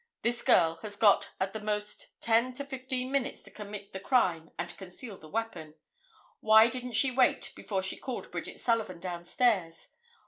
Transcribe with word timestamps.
This 0.23 0.41
girl 0.41 0.79
has 0.81 0.95
got 0.95 1.29
at 1.39 1.53
the 1.53 1.59
most 1.59 2.07
ten 2.21 2.53
to 2.53 2.65
fifteen 2.65 3.11
minutes 3.11 3.43
to 3.43 3.51
commit 3.51 3.93
the 3.93 3.99
crime 3.99 4.49
and 4.57 4.75
conceal 4.75 5.15
the 5.15 5.29
weapon. 5.29 5.75
Why 6.39 6.69
didn't 6.69 6.93
she 6.93 7.11
wait 7.11 7.53
before 7.55 7.83
she 7.83 7.97
called 7.97 8.31
Bridget 8.31 8.59
Sullivan 8.59 8.99
downstairs? 8.99 9.89